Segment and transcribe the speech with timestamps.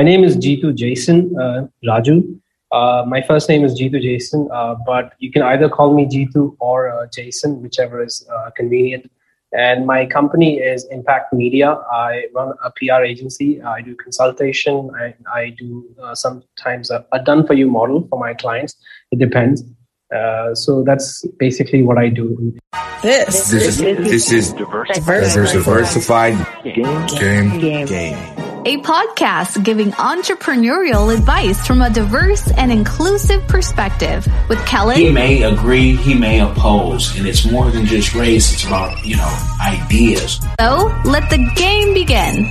[0.00, 2.40] My name is Jitu Jason uh, Raju.
[2.72, 6.56] Uh, my first name is Jitu Jason, uh, but you can either call me Jitu
[6.58, 9.10] or uh, Jason, whichever is uh, convenient.
[9.52, 11.72] And my company is Impact Media.
[11.92, 13.60] I run a PR agency.
[13.60, 14.90] I do consultation.
[14.98, 18.76] I, I do uh, sometimes a, a done for you model for my clients.
[19.12, 19.62] It depends.
[20.10, 22.56] Uh, so that's basically what I do.
[23.02, 28.49] This, This is this is diversified game game game.
[28.66, 34.96] A podcast giving entrepreneurial advice from a diverse and inclusive perspective with Kellen.
[34.96, 38.52] He may agree, he may oppose, and it's more than just race.
[38.52, 40.40] It's about you know ideas.
[40.60, 42.44] so let the game begin.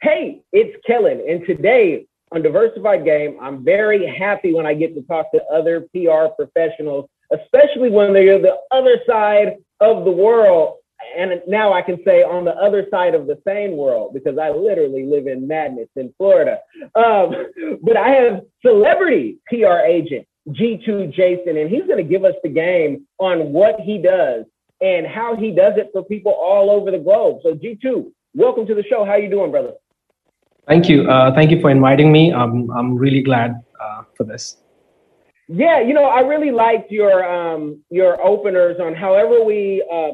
[0.00, 5.02] Hey, it's Kellen, and today on Diversified Game, I'm very happy when I get to
[5.02, 10.76] talk to other PR professionals, especially when they're the other side of the world.
[11.16, 14.50] And now I can say on the other side of the same world because I
[14.50, 16.58] literally live in madness in Florida.
[16.94, 17.34] Um,
[17.82, 22.48] but I have celebrity PR agent Jitu Jason, and he's going to give us the
[22.48, 24.44] game on what he does
[24.80, 27.40] and how he does it for people all over the globe.
[27.42, 29.04] So Jitu, welcome to the show.
[29.04, 29.72] How you doing, brother?
[30.68, 31.08] Thank you.
[31.08, 32.32] Uh, thank you for inviting me.
[32.32, 34.56] I'm, I'm really glad uh, for this.
[35.48, 40.10] Yeah, you know, I really liked your um, your openers on however we uh,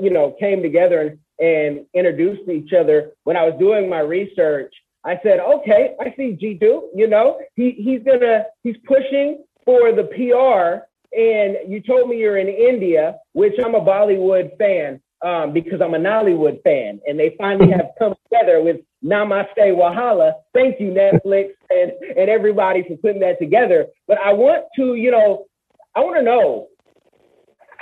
[0.00, 3.12] you know came together and, and introduced each other.
[3.24, 4.72] When I was doing my research,
[5.04, 6.88] I said, okay, I see Jitu.
[6.94, 10.84] You know, he he's gonna he's pushing for the PR.
[11.16, 15.94] And you told me you're in India, which I'm a Bollywood fan um, because I'm
[15.94, 20.32] a Nollywood fan, and they finally have come together with Namaste Wahala.
[20.54, 23.86] Thank you, Netflix and, and everybody for putting that together.
[24.06, 25.46] But I want to, you know,
[25.94, 26.68] I want to know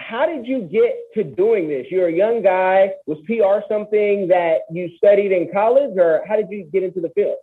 [0.09, 1.87] how did you get to doing this?
[1.91, 2.93] You're a young guy.
[3.07, 7.11] Was PR something that you studied in college, or how did you get into the
[7.11, 7.37] field?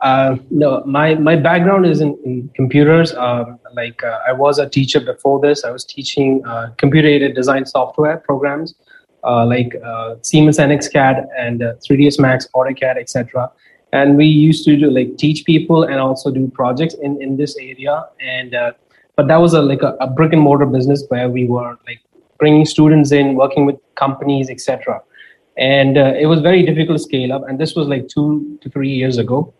[0.00, 3.12] Uh, no, my, my background is in, in computers.
[3.14, 5.64] Um, like uh, I was a teacher before this.
[5.64, 8.74] I was teaching uh, computer-aided design software programs
[9.24, 13.50] uh, like uh, Siemens NXCAD and uh, 3ds Max, AutoCAD, etc.
[13.92, 17.56] And we used to do like teach people and also do projects in, in this
[17.56, 18.04] area.
[18.20, 18.72] And uh,
[19.20, 22.02] but that was a like a, a brick and mortar business where we were like
[22.42, 25.00] bringing students in, working with companies, etc.
[25.58, 27.48] And uh, it was very difficult to scale up.
[27.48, 29.52] And this was like two to three years ago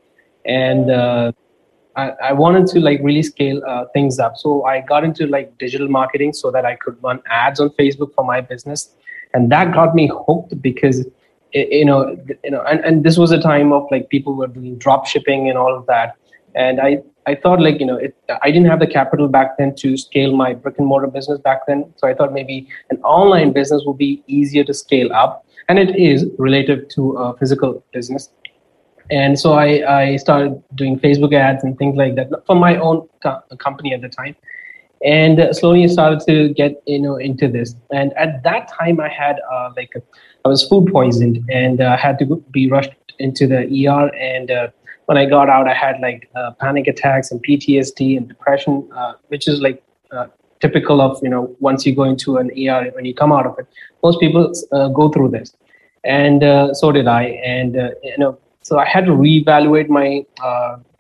[0.45, 1.33] and uh,
[1.97, 5.57] I, I wanted to like really scale uh, things up so i got into like
[5.59, 8.95] digital marketing so that i could run ads on facebook for my business
[9.35, 11.07] and that got me hooked because
[11.53, 14.47] it, you know you know and, and this was a time of like people were
[14.47, 16.17] doing drop shipping and all of that
[16.55, 19.75] and i i thought like you know it, i didn't have the capital back then
[19.75, 21.93] to scale my brick and mortar business back then.
[21.97, 25.45] So i thought maybe an online business would be easier to scale up.
[25.69, 28.31] And it is relative to a physical business.
[29.11, 29.69] And so I,
[30.01, 34.01] I started doing facebook ads and things like that for my own co- company at
[34.01, 34.35] the time.
[35.05, 37.75] And slowly started to get you know into this.
[37.93, 40.03] And at that time i had uh, like a,
[40.45, 44.69] i was food poisoned and uh, had to be rushed into the er and uh,
[45.11, 49.13] when i got out i had like uh, panic attacks and ptsd and depression uh,
[49.29, 49.83] which is like
[50.13, 50.27] uh,
[50.61, 53.59] typical of you know once you go into an er when you come out of
[53.59, 53.67] it.
[54.03, 55.55] Most people uh, go through this.
[56.05, 57.25] And uh, so did i.
[57.55, 60.25] And uh, you know so i had to reevaluate my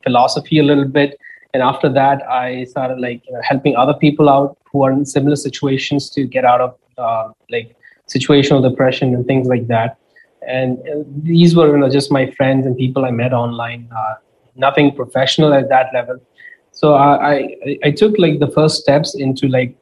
[0.02, 1.18] philosophy a little bit.
[1.52, 5.04] And after that i started like you know, helping other people out who are in
[5.04, 7.76] similar situations to get out of like
[8.08, 9.96] situational depression and things like that
[10.46, 10.78] and
[11.22, 14.14] these were you know, just my friends and people i met online uh,
[14.56, 16.16] nothing professional at that level.
[16.72, 17.28] So I,
[17.64, 19.76] I i took like the first steps into like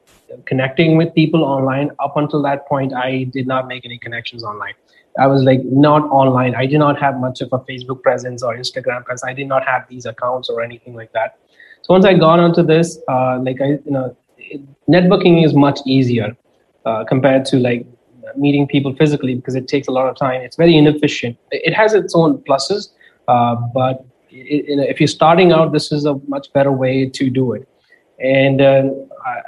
[0.45, 1.91] connecting with people online.
[1.99, 4.73] Up until that point i did not make any connections online.
[5.17, 6.55] I was like not online.
[6.55, 9.65] I did not have much of a facebook presence or instagram presence i did not
[9.65, 11.37] have these accounts or anything like that.
[11.81, 14.15] So once i got onto this uh, like i you know
[14.89, 16.35] networking is much easier
[16.85, 17.85] uh, compared to like
[18.35, 20.41] meeting people physically because it takes a lot of time.
[20.41, 21.37] It's very inefficient.
[21.51, 22.89] It has its own pluses
[23.29, 27.07] uh, but it, you know, if you're starting out this is a much better way
[27.07, 27.67] to do it.
[28.19, 28.89] And uh,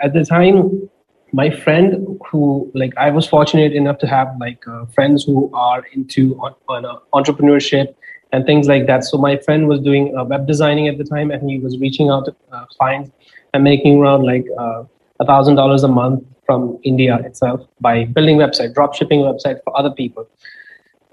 [0.03, 0.89] at the time
[1.33, 5.85] my friend who like i was fortunate enough to have like uh, friends who are
[5.93, 7.95] into on, on uh, entrepreneurship
[8.33, 9.05] and things like that.
[9.05, 12.09] So my friend was doing uh, web designing at the time and he was reaching
[12.09, 13.11] out to uh, clients
[13.53, 14.45] and making around like
[15.19, 19.77] a thousand dollars a month from india itself by building website drop shipping website for
[19.77, 20.27] other people.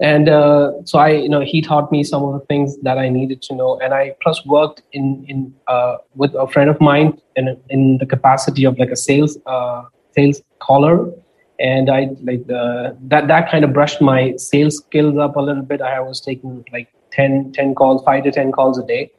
[0.01, 3.09] And uh, so I, you know, he taught me some of the things that I
[3.09, 7.19] needed to know, and I plus worked in in uh, with a friend of mine
[7.35, 9.83] in in the capacity of like a sales uh,
[10.15, 11.11] sales caller,
[11.59, 15.63] and I like the, that that kind of brushed my sales skills up a little
[15.63, 15.81] bit.
[15.81, 19.11] I was taking like 10, 10 calls, five to ten calls a day,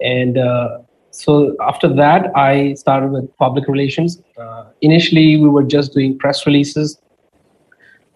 [0.00, 0.78] and uh,
[1.10, 4.22] so after that, I started with public relations.
[4.38, 6.98] Uh, initially, we were just doing press releases,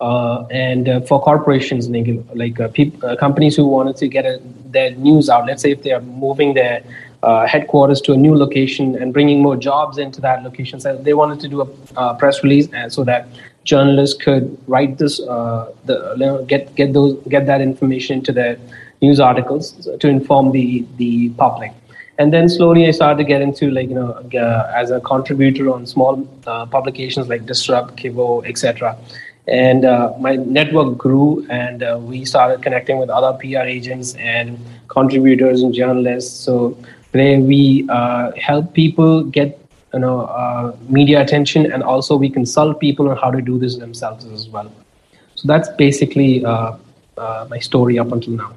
[0.01, 1.89] uh, and uh, for corporations,
[2.35, 2.69] like, uh,
[3.07, 5.47] uh, companies who wanted to get a, their news out.
[5.47, 6.85] Let's say if they are moving their
[7.23, 11.15] uh, headquarters to a new location and bringing more jobs into that location, so they
[11.15, 11.63] wanted to do
[11.97, 13.29] a press release so that
[13.65, 18.59] journalists could write this, the get get those get that information to their
[19.01, 21.73] news articles to inform the the public
[22.19, 25.73] and then slowly I started to get into like you know uh, as a contributor
[25.73, 28.97] on small uh, publications like Disrupt, Kivo, etc.
[29.47, 34.59] And uh, my network grew, and uh, we started connecting with other PR agents and
[34.89, 36.33] contributors and journalists.
[36.33, 36.79] So
[37.13, 39.61] today we uh, help people get
[39.93, 43.77] you know uh, media attention, and also we consult people on how to do this
[43.77, 44.73] themselves as well.
[45.35, 48.55] So that's basically my story up until now.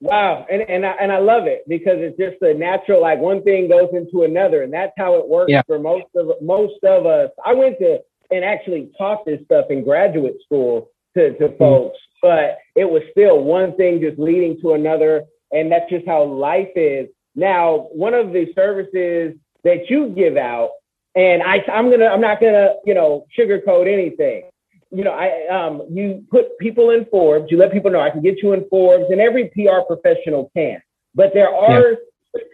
[0.00, 3.42] Wow, and and I, and I love it because it's just a natural like one
[3.42, 5.62] thing goes into another, and that's how it works yeah.
[5.66, 7.30] for most of most of us.
[7.44, 7.98] I went to
[8.30, 11.58] and actually taught this stuff in graduate school to to mm-hmm.
[11.58, 16.24] folks, but it was still one thing just leading to another, and that's just how
[16.24, 17.08] life is.
[17.34, 20.70] Now, one of the services that you give out,
[21.14, 24.44] and I I'm gonna I'm not gonna you know sugarcoat anything
[24.90, 27.50] you know, I um, you put people in Forbes.
[27.50, 30.82] You let people know I can get you in Forbes, and every PR professional can.
[31.14, 31.96] But there are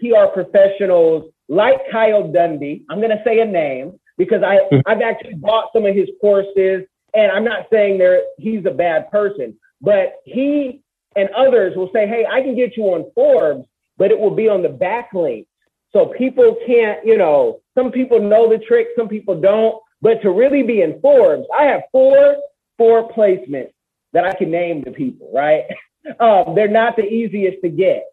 [0.02, 0.26] yeah.
[0.26, 2.84] PR professionals like Kyle Dundee.
[2.90, 4.80] I'm going to say a name because I mm-hmm.
[4.86, 6.84] I've actually bought some of his courses,
[7.14, 10.82] and I'm not saying there he's a bad person, but he
[11.16, 13.66] and others will say, "Hey, I can get you on Forbes,
[13.96, 15.46] but it will be on the backlink."
[15.92, 19.80] So people can't, you know, some people know the trick, some people don't.
[20.06, 22.36] But to really be in Forbes, I have four
[22.78, 23.72] four placements
[24.12, 25.64] that I can name to people, right?
[26.20, 28.04] Um, they're not the easiest to get.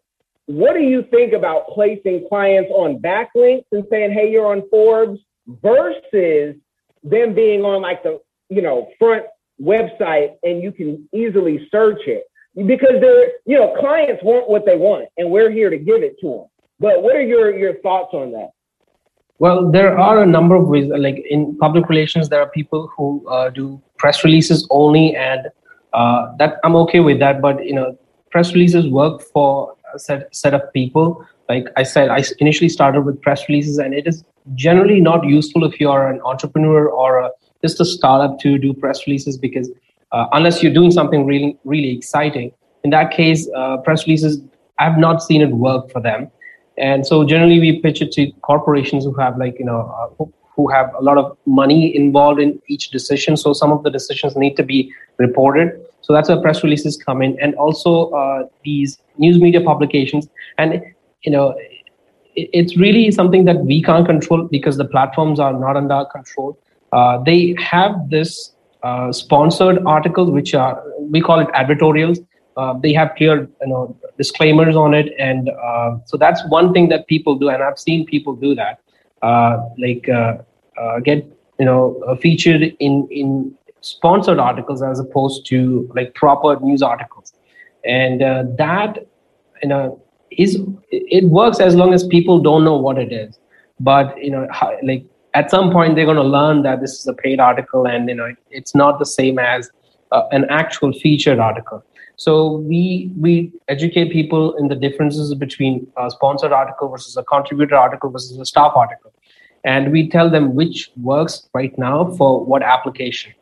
[0.46, 5.20] What do you think about placing clients on backlinks and saying, hey, you're on Forbes
[5.46, 6.56] versus
[7.04, 9.26] them being on like the, you know, front
[9.62, 12.24] website and you can easily search it?
[12.56, 16.16] Because they're, you know, clients want what they want and we're here to give it
[16.22, 16.46] to them.
[16.80, 18.50] But what are your, your thoughts on that?
[19.38, 20.90] Well, there are a number of ways.
[20.96, 25.48] Like in public relations, there are people who uh, do press releases only, and
[25.92, 27.42] uh, that I'm okay with that.
[27.42, 27.98] But you know,
[28.30, 31.26] press releases work for a set set of people.
[31.48, 35.64] Like I said, I initially started with press releases, and it is generally not useful
[35.64, 39.68] if you are an entrepreneur or a, just a startup to do press releases because
[40.12, 42.52] uh, unless you're doing something really really exciting,
[42.84, 44.40] in that case, uh, press releases
[44.78, 46.30] I've not seen it work for them
[46.78, 49.80] and so generally we pitch it to corporations who have like you know
[50.20, 50.24] uh,
[50.56, 53.36] who, have a lot of money involved in each decision.
[53.36, 55.72] So some of the decisions need to be reported.
[56.02, 57.36] So that's where press releases come in.
[57.40, 60.28] And also uh, these news media publications.
[60.58, 60.80] And
[61.22, 61.54] you know
[62.36, 66.06] it, it's really something that we can't control because the platforms are not under our
[66.06, 66.58] control.
[66.92, 68.52] Uh, they have this
[68.84, 72.24] uh, sponsored articles which are we call it advertorials
[72.56, 75.12] uh, they have clear you know disclaimers on it.
[75.18, 77.48] And uh, so that's one thing that people do.
[77.48, 78.80] And i've seen people do that.
[79.22, 80.36] Uh, like uh,
[80.78, 81.24] uh, get
[81.58, 87.32] you know featured in in sponsored articles as opposed to like proper news articles.
[87.84, 89.06] And that
[89.62, 90.00] you know
[90.30, 90.58] is
[90.90, 93.38] it works as long as people don't know what it is.
[93.80, 97.06] But you know how, like at some point they're going to learn that this is
[97.08, 99.70] a paid article and you know it's not the same as
[100.30, 101.84] an actual featured article
[102.16, 107.76] so we we educate people in the differences between a sponsored article versus a contributor
[107.76, 109.12] article versus a staff article,
[109.64, 113.32] and we tell them which works right now for what application.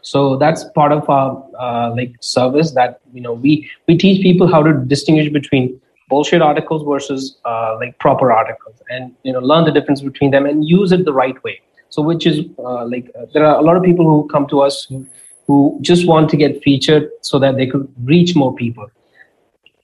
[0.00, 4.46] So that's part of our uh, like service that you know we we teach people
[4.46, 9.64] how to distinguish between bullshit articles versus uh, like proper articles, and you know learn
[9.64, 11.60] the difference between them and use it the right way.
[11.90, 14.60] So which is uh, like uh, there are a lot of people who come to
[14.60, 15.06] us who
[15.46, 18.90] who just want to get featured so that they could reach more people.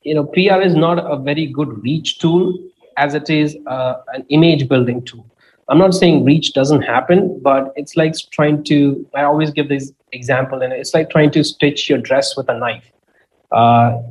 [0.02, 2.58] You know, PR is not a very good reach tool
[2.96, 5.26] as it is uh, an image building tool.
[5.68, 9.08] I'm not saying reach doesn't happen, but it's like trying to.
[9.14, 12.58] I always give this example, and it's like trying to stitch your dress with a
[12.58, 12.84] knife.
[13.52, 14.02] Uh,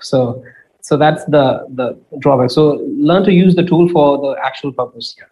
[0.00, 0.44] so,
[0.80, 2.50] so that's the the drawback.
[2.50, 5.16] So, learn to use the tool for the actual purpose.
[5.18, 5.24] Yeah.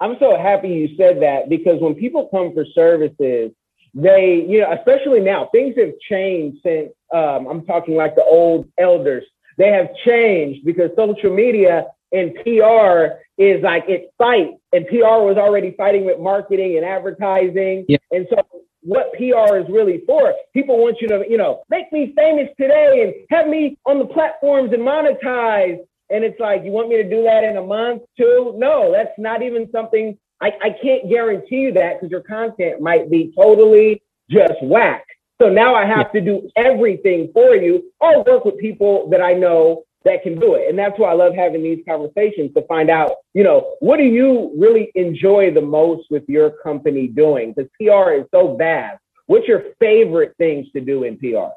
[0.00, 3.52] I'm so happy you said that because when people come for services,
[3.94, 8.68] they, you know, especially now, things have changed since um, I'm talking like the old
[8.78, 9.24] elders.
[9.56, 15.36] They have changed because social media and PR is like it fights, and PR was
[15.36, 17.84] already fighting with marketing and advertising.
[17.88, 17.98] Yeah.
[18.10, 18.46] And so
[18.82, 20.32] what PR is really for.
[20.54, 24.06] People want you to, you know, make me famous today and have me on the
[24.06, 25.78] platforms and monetize.
[26.10, 28.54] And it's like, you want me to do that in a month too?
[28.56, 33.10] No, that's not even something I, I can't guarantee you that because your content might
[33.10, 35.04] be totally just whack.
[35.40, 39.34] So now I have to do everything for you or work with people that I
[39.34, 40.68] know that can do it.
[40.68, 44.04] And that's why I love having these conversations to find out, you know, what do
[44.04, 47.52] you really enjoy the most with your company doing?
[47.52, 49.00] Because PR is so vast.
[49.26, 51.52] What's your favorite things to do in PR?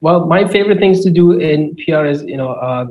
[0.00, 2.86] Well, my favorite things to do in PR is, you know, uh,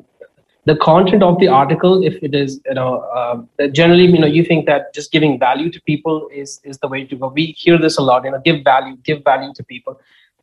[0.67, 2.03] the content of the article.
[2.03, 5.71] If it is, you know, uh, generally, you know, you think that just giving value
[5.71, 7.29] to people is is the way to go.
[7.39, 9.99] We hear this a lot, you know, give value, give value to people.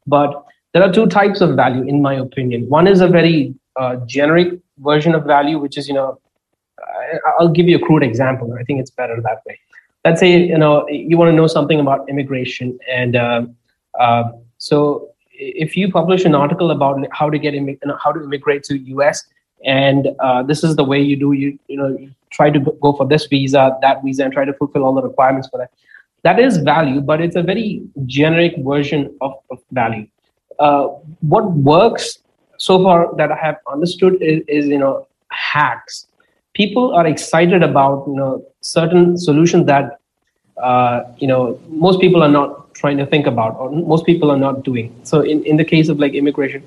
[0.06, 0.34] But
[0.72, 2.68] there are two types of value, in my opinion.
[2.68, 6.18] One is a very uh, generic version of value, which is, you know,
[7.38, 8.56] I'll give you a crude example.
[8.58, 9.58] I think it's better that way.
[10.04, 12.78] Let's say, you know, you want to know something about immigration.
[12.90, 13.46] And uh,
[14.00, 14.24] uh,
[14.58, 17.54] so if you publish an article about how to get,
[18.02, 19.24] how to immigrate to US,
[19.64, 22.92] and uh, this is the way you do, you, you know, you try to go
[22.92, 25.70] for this visa, that visa, and try to fulfill all the requirements for that.
[26.22, 30.06] That is value, but it's a very generic version of, of value.
[30.58, 30.88] Uh,
[31.20, 32.18] what works
[32.58, 36.06] so far that I have understood is, is you know hacks.
[36.54, 39.98] People are excited about you know certain solutions that
[40.62, 44.36] uh, you know most people are not trying to think about or most people are
[44.36, 44.94] not doing.
[45.04, 46.62] So in, in the case of like immigration,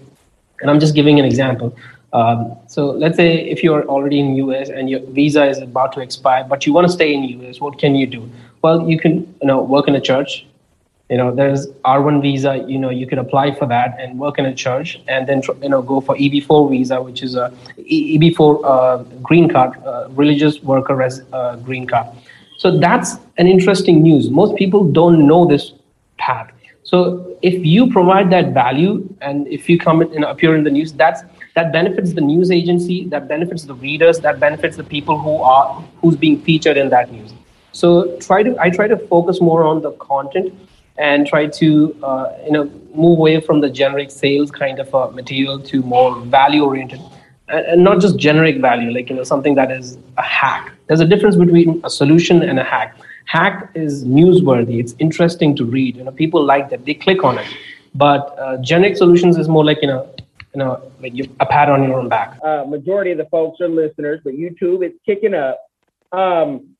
[0.62, 1.76] and I'm just giving an example.
[2.14, 6.00] Um, so let's say if you're already in US and your visa is about to
[6.00, 8.30] expire, but you want to stay in US, what can you do?
[8.62, 10.46] Well, you can you know work in a church,
[11.10, 14.46] you know there's r1 visa you know you could apply for that and work in
[14.46, 18.98] a church and then you know go for eb4 visa which is a eb4 uh,
[19.22, 22.08] green card uh, religious worker res, uh, green card.
[22.58, 24.30] So that's an interesting news.
[24.30, 25.74] Most people don't know this
[26.18, 26.52] path
[26.88, 30.94] so if you provide that value and if you come and appear in the news
[30.94, 31.22] that's
[31.58, 35.66] that benefits the news agency that benefits the readers that benefits the people who are
[36.02, 37.34] who's being featured in that news.
[37.74, 37.90] So
[38.28, 40.54] try to i try to focus more on the content
[40.98, 41.68] and try to
[42.04, 42.64] uh, you know
[42.94, 47.02] move away from the generic sales kind of uh, material to more value oriented
[47.50, 50.72] and, and, not just generic value like you know something that is a hack.
[50.88, 55.66] There's a difference between a solution and a hack hack is newsworthy it's interesting to
[55.66, 57.48] read you know people like that they click on it
[57.94, 60.02] but uh, generic solutions is more like you know
[60.54, 63.62] you know like you, a pat on your own back uh, majority of the folks
[63.62, 65.60] are listeners but youtube it's kicking up
[66.12, 66.78] um,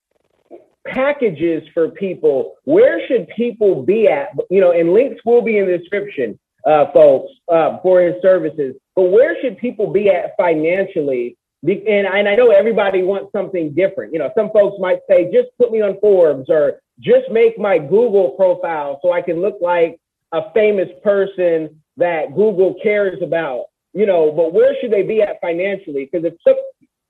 [0.88, 2.56] packages for people.
[2.64, 4.30] Where should people be at?
[4.50, 8.76] You know, and links will be in the description, uh, folks, uh, for his services.
[8.96, 11.38] But where should people be at financially?
[11.64, 14.14] And, I know everybody wants something different.
[14.14, 17.78] You know, some folks might say, just put me on Forbes or just make my
[17.78, 20.00] Google profile so I can look like
[20.32, 23.66] a famous person that Google cares about.
[23.94, 26.08] You know, but where should they be at financially?
[26.12, 26.58] Because if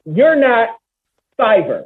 [0.05, 0.69] you're not
[1.37, 1.83] Fiverr,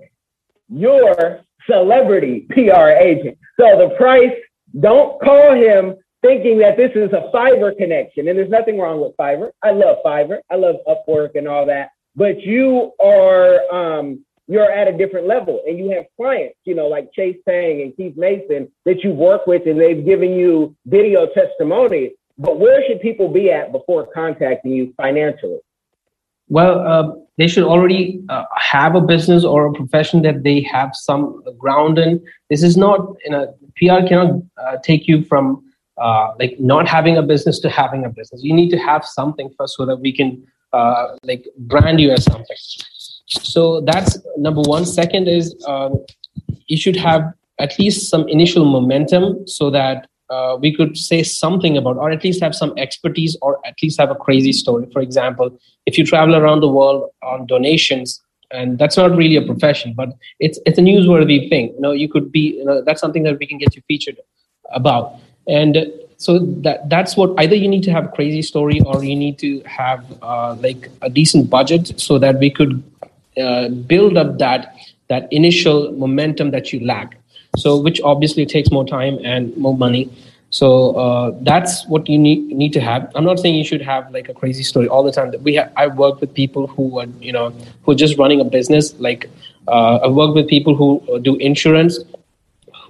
[0.70, 3.38] you're celebrity PR agent.
[3.60, 4.34] So the price,
[4.80, 8.28] don't call him thinking that this is a Fiverr connection.
[8.28, 9.52] And there's nothing wrong with Fiverr.
[9.64, 10.40] I love Fiverr.
[10.52, 11.90] I love Upwork and all that.
[12.16, 16.88] But you are um, you're at a different level and you have clients, you know,
[16.88, 21.28] like Chase Tang and Keith Mason that you work with and they've given you video
[21.28, 22.12] testimony.
[22.38, 25.60] But where should people be at before contacting you financially?
[26.50, 30.92] Well, uh, they should already uh, have a business or a profession that they have
[30.94, 32.22] some ground in.
[32.50, 35.64] This is not, in a PR cannot uh, take you from
[35.98, 38.44] uh, like not having a business to having a business.
[38.44, 42.24] You need to have something first so that we can uh, like brand you as
[42.24, 42.58] something.
[43.28, 44.86] So that's number one.
[44.86, 46.04] Second is um,
[46.68, 51.78] you should have at least some initial momentum so that uh, we could say something
[51.78, 54.88] about, or at least have some expertise, or at least have a crazy story.
[54.94, 59.46] For example, if you travel around the world on donations, and that's not really a
[59.46, 60.10] profession, but
[60.40, 61.74] it's it's a newsworthy thing.
[61.76, 62.58] You know, you could be.
[62.58, 64.20] You know, that's something that we can get you featured
[64.74, 65.16] about,
[65.48, 65.78] and
[66.22, 69.40] so that that's what either you need to have a crazy story or you need
[69.40, 72.84] to have uh, like a decent budget so that we could
[73.38, 74.76] uh, build up that
[75.08, 77.18] that initial momentum that you lack.
[77.58, 80.12] So which obviously takes more time and more money.
[80.52, 83.12] So uh, that's what you need need to have.
[83.16, 85.34] I'm not saying you should have like a crazy story all the time.
[85.42, 87.50] We have i work with people who are you know
[87.82, 88.94] who are just running a business.
[89.00, 89.28] Like
[89.68, 91.98] uh, i work with people who do insurance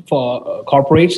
[0.10, 1.16] for uh, corporates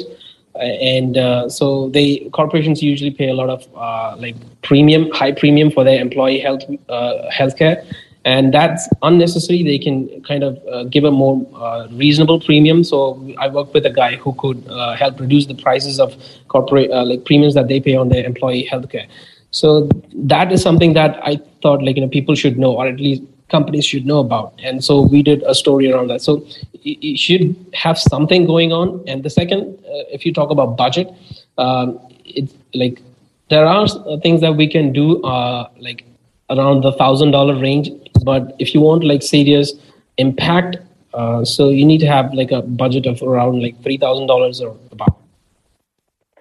[0.56, 5.72] and uh, so they corporations usually pay a lot of uh, like premium high premium
[5.72, 7.84] for their employee health uh, healthcare
[8.26, 9.64] and that's unnecessary.
[9.64, 12.84] They can kind of uh, give a more uh, reasonable premium.
[12.84, 16.16] So I worked with a guy who could uh, help reduce the prices of
[16.48, 19.08] corporate uh, like premiums that they pay on their employee healthcare.
[19.52, 23.00] So that is something that I thought like you know people should know, or at
[23.00, 24.54] least companies should know about.
[24.64, 26.22] And so we did a story around that.
[26.22, 26.46] So
[26.82, 29.04] you should have something going on.
[29.08, 31.12] And the second, uh, if you talk about budget,
[31.58, 33.02] um, it's like
[33.50, 33.88] there are
[34.22, 36.06] things that we can do uh, like
[36.50, 37.90] around the thousand dollar range
[38.24, 39.74] but if you want like serious
[40.18, 40.78] impact
[41.14, 44.62] uh, so you need to have like a budget of around like three thousand dollars
[44.62, 45.18] or about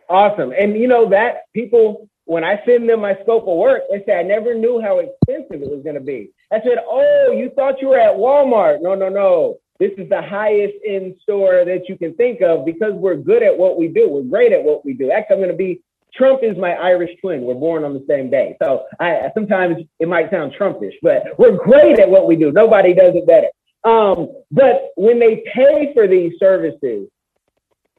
[0.09, 4.03] awesome and you know that people when i send them my scope of work they
[4.05, 7.51] say i never knew how expensive it was going to be i said oh you
[7.55, 11.89] thought you were at walmart no no no this is the highest end store that
[11.89, 14.85] you can think of because we're good at what we do we're great at what
[14.85, 15.81] we do actually i'm going to be
[16.15, 17.41] Trump is my Irish twin.
[17.43, 18.55] We're born on the same day.
[18.63, 22.53] So I sometimes it might sound Trumpish, but we're great at what we do.
[22.53, 23.49] Nobody does it better.
[23.85, 27.09] Um, but when they pay for these services,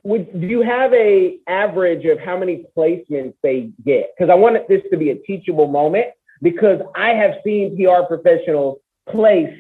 [0.04, 4.12] would do you have a average of how many placements they get?
[4.16, 6.08] Because I wanted this to be a teachable moment
[6.42, 8.80] because I have seen PR professionals
[9.10, 9.54] place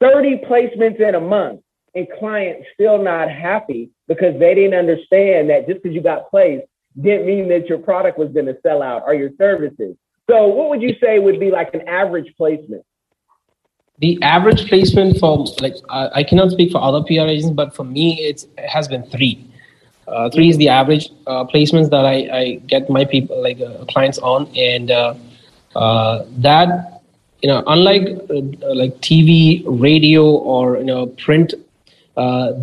[0.00, 1.60] 30 placements in a month
[1.94, 6.66] and clients still not happy because they didn't understand that just because you got placed
[7.00, 9.96] didn't mean that your product was going to sell out or your services.
[10.28, 12.84] So, what would you say would be like an average placement?
[14.00, 18.20] The average placement for like I cannot speak for other PR agents, but for me,
[18.20, 19.47] it's it has been three.
[20.08, 23.84] Uh, three is the average uh, placements that I, I get my people like uh,
[23.86, 25.14] clients on, and uh,
[25.76, 27.02] uh, that
[27.42, 31.54] you know, unlike like TV, radio, or you know, print,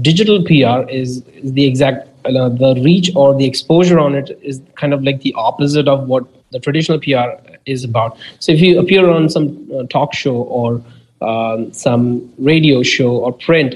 [0.02, 4.62] digital PR is, is the exact uh, the reach or the exposure on it is
[4.76, 7.30] kind of like the opposite of what the traditional PR
[7.66, 8.18] is about.
[8.40, 10.82] So if you appear on some uh, talk show or
[11.22, 13.76] um, some radio show or print,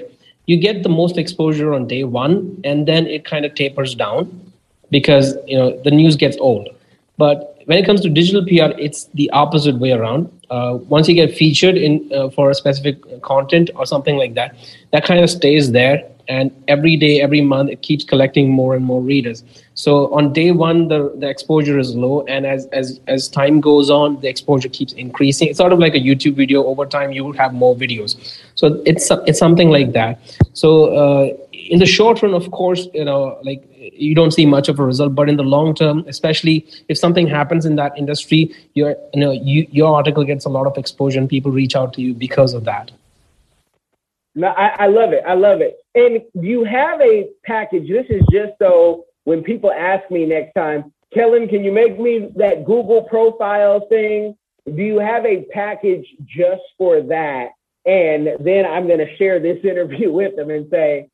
[0.49, 4.23] you get the most exposure on day one, and then it kind of tapers down
[4.89, 6.67] because you know the news gets old.
[7.19, 10.27] But when it comes to digital PR, it's the opposite way around.
[10.49, 14.55] Uh, once you get featured in uh, for a specific content or something like that,
[14.91, 18.85] that kind of stays there and every day every month it keeps collecting more and
[18.85, 23.27] more readers so on day one the, the exposure is low and as, as as
[23.27, 26.85] time goes on the exposure keeps increasing it's sort of like a youtube video over
[26.85, 30.19] time you will have more videos so it's it's something like that
[30.53, 30.69] so
[31.01, 31.23] uh,
[31.75, 33.63] in the short run of course you know like
[34.05, 37.27] you don't see much of a result but in the long term especially if something
[37.27, 38.41] happens in that industry
[38.73, 41.93] your you know you, your article gets a lot of exposure and people reach out
[41.93, 42.91] to you because of that
[44.35, 45.23] no, I, I love it.
[45.27, 45.77] I love it.
[45.95, 47.89] And you have a package.
[47.89, 52.29] This is just so when people ask me next time, Kellen, can you make me
[52.35, 54.37] that Google profile thing?
[54.65, 57.49] Do you have a package just for that?
[57.89, 61.09] And then I'm going to share this interview with them and say,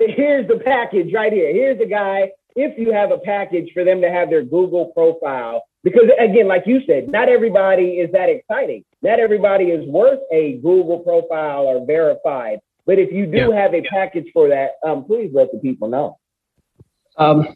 [0.00, 1.52] here's the package right here.
[1.52, 2.30] Here's the guy.
[2.56, 6.64] If you have a package for them to have their Google profile, because again, like
[6.66, 8.84] you said, not everybody is that exciting.
[9.02, 12.60] Not everybody is worth a Google profile or verified.
[12.86, 13.62] But if you do yeah.
[13.62, 16.18] have a package for that, um, please let the people know.
[17.16, 17.48] Um,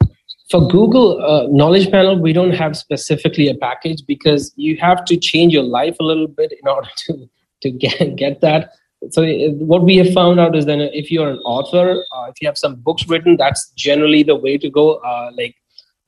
[0.51, 5.17] for Google uh, Knowledge Panel, we don't have specifically a package because you have to
[5.17, 7.29] change your life a little bit in order to
[7.63, 8.73] to get get that.
[9.11, 9.25] So
[9.59, 12.59] what we have found out is that if you're an author, uh, if you have
[12.59, 14.95] some books written, that's generally the way to go.
[14.95, 15.55] Uh, like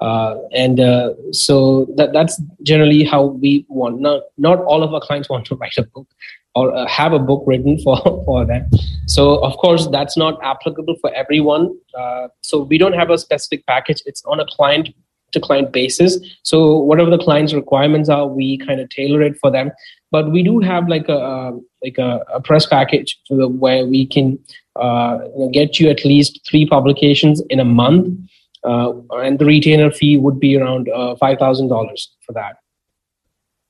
[0.00, 4.00] uh, and uh, so that that's generally how we want.
[4.00, 6.06] Not not all of our clients want to write a book
[6.54, 8.68] or uh, have a book written for for them.
[9.06, 11.76] So of course that's not applicable for everyone.
[11.96, 14.02] Uh, so we don't have a specific package.
[14.06, 14.90] It's on a client
[15.32, 16.18] to client basis.
[16.42, 19.70] So whatever the client's requirements are, we kind of tailor it for them.
[20.10, 24.38] But we do have like a like a, a press package where we can
[24.76, 25.18] uh,
[25.52, 28.18] get you at least three publications in a month
[28.64, 32.56] uh, and the retainer fee would be around uh, five thousand dollars for that.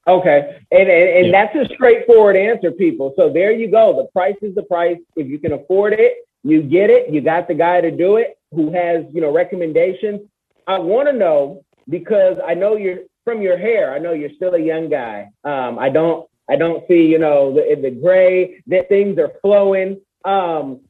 [0.07, 1.33] Okay, and and, and yeah.
[1.33, 3.13] that's a straightforward answer, people.
[3.17, 3.95] So there you go.
[3.95, 4.99] The price is the price.
[5.17, 7.13] If you can afford it, you get it.
[7.13, 10.23] You got the guy to do it who has you know recommendations.
[10.67, 13.93] I want to know because I know you're from your hair.
[13.93, 15.29] I know you're still a young guy.
[15.45, 20.01] Um, I don't I don't see you know the the gray that things are flowing.
[20.25, 20.81] Um,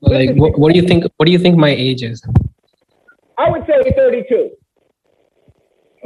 [0.00, 1.04] like what, what do you think?
[1.16, 2.22] What do you think my age is?
[3.38, 4.50] I would say 32.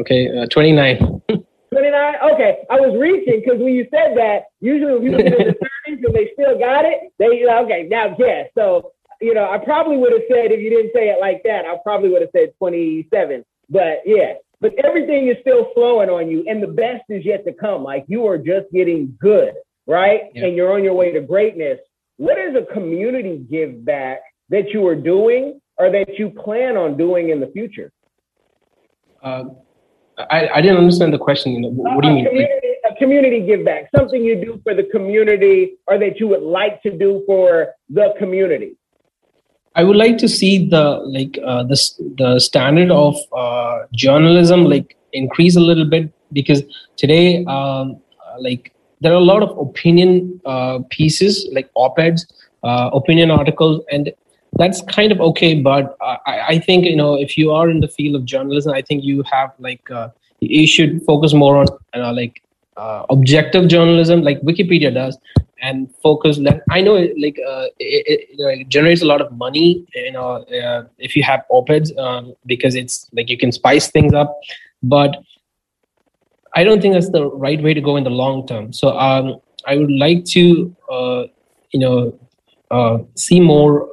[0.00, 1.22] Okay, uh, 29.
[1.28, 2.14] 29?
[2.32, 2.58] Okay.
[2.70, 5.54] I was reaching because when you said that, usually when people get in the
[5.88, 8.50] 30s and they still got it, they, okay, now guess.
[8.56, 11.64] So, you know, I probably would have said, if you didn't say it like that,
[11.64, 13.44] I probably would have said 27.
[13.70, 17.52] But yeah, but everything is still flowing on you and the best is yet to
[17.52, 17.84] come.
[17.84, 19.52] Like you are just getting good.
[19.86, 20.22] right?
[20.32, 20.46] Yeah.
[20.46, 21.78] And you're on your way to greatness.
[22.16, 26.96] What is a community give back that you are doing or that you plan on
[26.96, 27.92] doing in the future?
[29.22, 29.44] Uh,
[30.16, 31.62] I, I didn't understand the question.
[31.76, 32.24] What do you mean?
[32.24, 36.42] Community, a community give back, something you do for the community or that you would
[36.42, 38.78] like to do for the community.
[39.76, 41.78] I would like to see the like uh, the
[42.18, 46.62] the standard of uh, journalism like increase a little bit because
[46.96, 48.00] today um,
[48.38, 52.26] like there are a lot of opinion uh, pieces like op-eds,
[52.62, 54.12] uh, opinion articles, and
[54.52, 55.60] that's kind of okay.
[55.60, 58.82] But I, I think you know if you are in the field of journalism, I
[58.82, 60.08] think you have like uh,
[60.40, 62.42] you should focus more on uh, like
[62.76, 65.18] uh, objective journalism, like Wikipedia does,
[65.64, 66.38] and focus.
[66.38, 69.86] That I know, like uh, it, it, you know, it, generates a lot of money.
[69.94, 70.28] You know,
[70.60, 74.38] uh, if you have op-eds, um, because it's like you can spice things up,
[74.82, 75.16] but
[76.54, 78.72] I don't think that's the right way to go in the long term.
[78.72, 81.24] So um, I would like to, uh,
[81.70, 82.18] you know,
[82.70, 83.88] uh, see more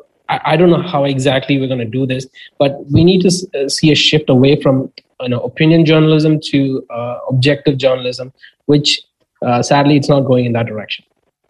[0.45, 2.25] I, don't know how exactly we're going to do this,
[2.57, 6.86] but we need to uh, see a shift away from you know opinion journalism to
[6.89, 8.31] uh, objective journalism,
[8.65, 9.01] which
[9.45, 11.03] uh, sadly it's not going in that direction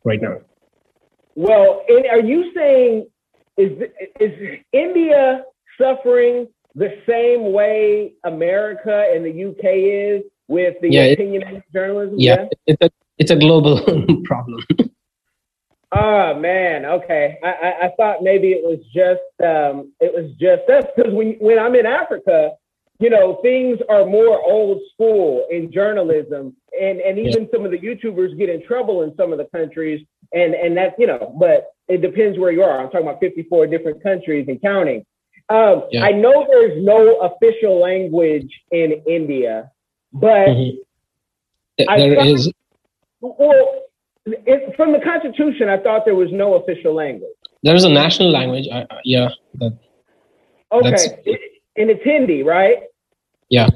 [0.03, 0.37] right now.
[1.35, 3.07] Well, are you saying
[3.57, 3.71] is
[4.19, 5.43] is India
[5.79, 12.15] suffering the same way America and the UK is with the yeah, opinion journalism?
[12.17, 13.81] Yeah, yeah, it's a it's a global
[14.25, 14.63] problem.
[15.93, 17.37] Oh man, okay.
[17.43, 21.33] I, I, I, thought maybe it was just um, it was just us because when
[21.39, 22.51] when I'm in Africa,
[22.99, 27.49] you know, things are more old school in journalism, and and even yeah.
[27.53, 30.93] some of the YouTubers get in trouble in some of the countries, and and that's
[30.97, 32.79] you know, but it depends where you are.
[32.79, 35.05] I'm talking about 54 different countries and counting.
[35.49, 36.05] Um, yeah.
[36.05, 39.69] I know there's no official language in India,
[40.13, 40.77] but mm-hmm.
[41.77, 42.51] there thought, is.
[43.19, 43.81] Well,
[44.25, 47.29] it, from the Constitution, I thought there was no official language.
[47.63, 48.67] There's a national language.
[48.71, 49.29] I, yeah.
[49.55, 49.77] That,
[50.71, 51.37] okay,
[51.75, 52.77] and it's Hindi, right?
[53.49, 53.67] Yeah.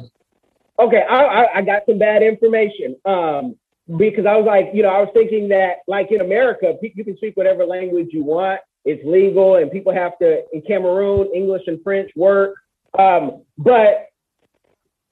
[0.80, 2.96] Okay, I, I, I got some bad information.
[3.06, 3.56] Um,
[3.98, 7.18] because I was like, you know, I was thinking that like in America, you can
[7.18, 8.62] speak whatever language you want.
[8.84, 12.56] It's legal, and people have to in Cameroon, English and French work.
[12.98, 14.08] Um, but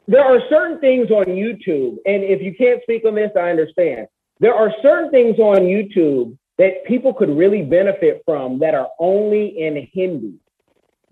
[0.07, 4.07] there are certain things on YouTube, and if you can't speak on this, I understand
[4.39, 9.47] there are certain things on YouTube that people could really benefit from that are only
[9.59, 10.35] in Hindi.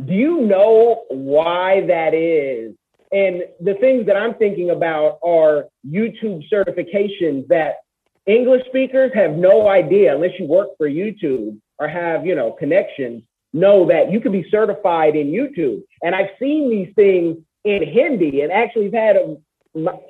[0.03, 2.75] Do you know why that is?
[3.11, 7.77] And the things that I'm thinking about are YouTube certifications that
[8.25, 13.23] English speakers have no idea unless you work for YouTube or have, you know, connections,
[13.53, 15.81] know that you can be certified in YouTube.
[16.03, 19.37] And I've seen these things in Hindi and actually had them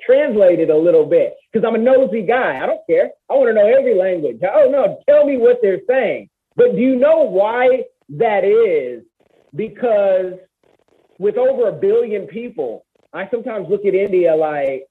[0.04, 2.60] translated a little bit because I'm a nosy guy.
[2.62, 3.10] I don't care.
[3.30, 4.40] I want to know every language.
[4.42, 6.28] Oh no, tell me what they're saying.
[6.56, 9.04] But do you know why that is?
[9.54, 10.34] Because
[11.18, 14.86] with over a billion people, I sometimes look at India like,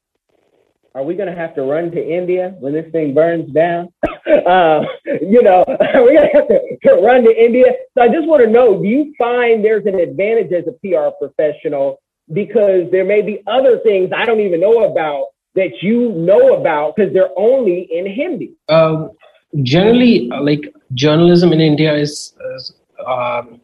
[0.94, 3.88] are we going to have to run to India when this thing burns down?
[4.46, 4.84] uh,
[5.22, 7.66] you know, we're to have to run to India?
[7.98, 11.16] So I just want to know, do you find there's an advantage as a PR
[11.18, 12.00] professional
[12.34, 16.96] because there may be other things I don't even know about that you know about
[16.96, 18.54] because they're only in Hindi.
[18.70, 19.12] Um,
[19.64, 22.74] generally, like journalism in India is, is
[23.06, 23.62] um,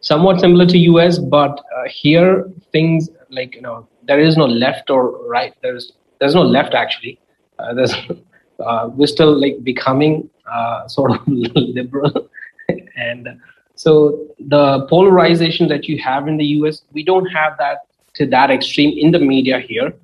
[0.00, 4.90] somewhat similar to US, but uh, here things like you know there is no left
[4.90, 5.54] or right.
[5.62, 7.20] There's there's no left actually.
[7.58, 7.94] Uh, there's
[8.64, 12.28] uh, we're still like becoming uh, sort of liberal
[12.96, 13.28] and
[13.74, 17.78] so the polarization that you have in the US, we don't have that
[18.14, 19.94] to that extreme in the media here.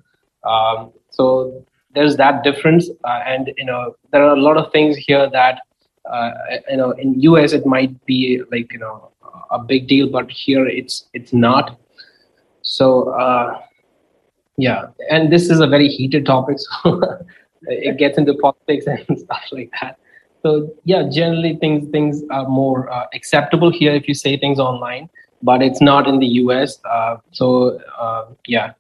[0.45, 1.62] Um, so
[1.95, 5.61] there's that difference, uh, and you know there are a lot of things here that
[6.11, 6.31] uh,
[6.71, 9.11] you know in US it might be like you know
[9.51, 11.79] a big deal, but here it's it's not.
[12.66, 13.61] So uh,
[14.57, 17.00] yeah, and this is a very heated topic, so
[17.62, 19.98] it gets into politics and stuff like that.
[20.42, 25.09] So yeah, generally things things are more uh, acceptable here if you say things online
[25.42, 26.79] but it's not in the US.
[26.85, 28.72] Uh, so uh, yeah,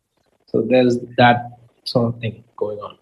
[0.46, 1.50] so there's that
[1.84, 2.96] sort of thing going on.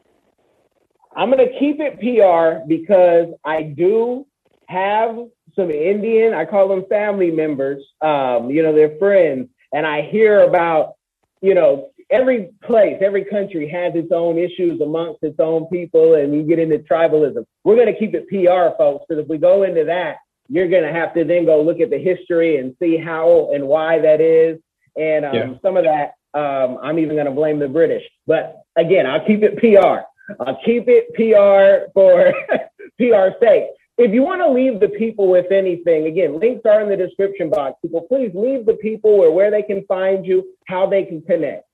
[1.17, 4.27] I'm gonna keep it PR because I do
[4.67, 5.19] have
[5.55, 7.85] some Indian, I call them family members.
[8.01, 10.95] Um, you know, they're friends, and I hear about,
[11.43, 16.35] you know, every place, every country has its own issues amongst its own people, and
[16.35, 17.45] you get into tribalism.
[17.65, 20.17] We're gonna keep it PR, folks, because if we go into that,
[20.49, 23.67] you're going to have to then go look at the history and see how and
[23.67, 24.59] why that is.
[24.97, 25.55] And um, yeah.
[25.63, 28.03] some of that, um, I'm even going to blame the British.
[28.27, 30.03] But again, I'll keep it PR.
[30.41, 32.33] I'll keep it PR for
[32.99, 33.65] PR sake.
[33.97, 37.49] If you want to leave the people with anything, again, links are in the description
[37.49, 37.79] box.
[37.81, 41.65] People, please leave the people where, where they can find you, how they can connect.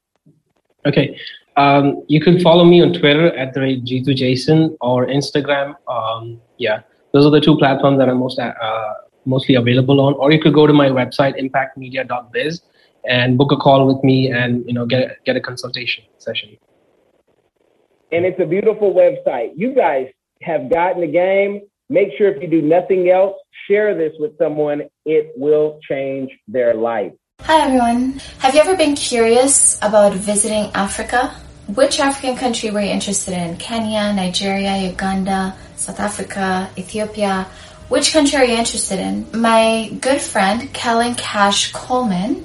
[0.86, 1.18] Okay.
[1.56, 5.74] Um, you can follow me on Twitter at the rate Jitu Jason or Instagram.
[5.88, 6.80] Um, yeah,
[7.12, 10.14] those are the two platforms that I'm most uh, mostly available on.
[10.14, 12.62] Or you could go to my website impactmedia.biz
[13.08, 16.56] and book a call with me and you know get get a consultation session.
[18.12, 19.52] And it's a beautiful website.
[19.56, 20.08] You guys
[20.42, 21.62] have gotten the game.
[21.92, 23.34] Make sure if you do nothing else,
[23.66, 24.82] share this with someone.
[25.04, 27.10] It will change their life.
[27.40, 28.20] Hi everyone.
[28.38, 31.34] Have you ever been curious about visiting Africa?
[31.66, 33.56] Which African country were you interested in?
[33.56, 37.48] Kenya, Nigeria, Uganda, South Africa, Ethiopia?
[37.88, 39.26] Which country are you interested in?
[39.34, 42.44] My good friend, Kellen Cash Coleman,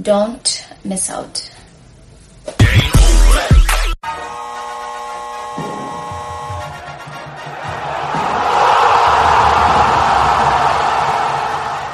[0.00, 1.51] Don't miss out.